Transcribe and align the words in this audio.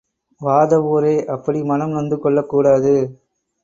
வாதவூரே, 0.41 1.25
அப்படி 1.25 1.63
மனம் 1.63 1.89
நொந்து 1.89 2.19
கொள்ளக் 2.19 2.49
கூடாது. 2.49 2.95